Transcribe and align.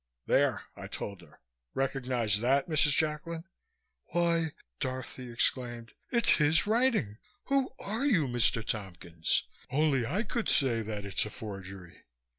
"There!" 0.25 0.63
I 0.75 0.87
told 0.87 1.21
her. 1.21 1.41
"Recognize 1.75 2.39
that, 2.39 2.65
Mrs. 2.65 2.93
Jacklin?" 2.93 3.43
"Why!" 4.05 4.53
Dorothy 4.79 5.29
exclaimed. 5.31 5.93
"It's 6.09 6.37
his 6.37 6.65
writing! 6.65 7.19
Who 7.43 7.71
are 7.77 8.07
you, 8.07 8.25
Mr. 8.27 8.65
Tompkins? 8.65 9.43
Only 9.69 10.07
I 10.07 10.23
could 10.23 10.49
say 10.49 10.81
that 10.81 11.05
it's 11.05 11.27
a 11.27 11.29
forgery." 11.29 12.01